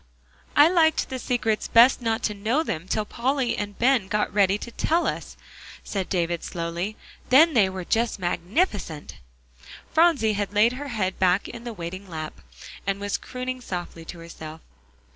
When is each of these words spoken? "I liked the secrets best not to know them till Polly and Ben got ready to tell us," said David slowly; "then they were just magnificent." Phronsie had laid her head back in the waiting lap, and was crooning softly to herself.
"I 0.55 0.67
liked 0.67 1.09
the 1.09 1.19
secrets 1.19 1.67
best 1.67 2.01
not 2.01 2.23
to 2.23 2.33
know 2.33 2.63
them 2.63 2.87
till 2.87 3.05
Polly 3.05 3.55
and 3.55 3.77
Ben 3.77 4.07
got 4.07 4.33
ready 4.33 4.57
to 4.57 4.71
tell 4.71 5.05
us," 5.05 5.37
said 5.83 6.09
David 6.09 6.43
slowly; 6.43 6.97
"then 7.29 7.53
they 7.53 7.69
were 7.69 7.85
just 7.85 8.17
magnificent." 8.17 9.17
Phronsie 9.93 10.33
had 10.33 10.55
laid 10.55 10.73
her 10.73 10.87
head 10.87 11.19
back 11.19 11.47
in 11.47 11.65
the 11.65 11.71
waiting 11.73 12.09
lap, 12.09 12.41
and 12.87 12.99
was 12.99 13.15
crooning 13.19 13.61
softly 13.61 14.03
to 14.05 14.17
herself. 14.17 14.61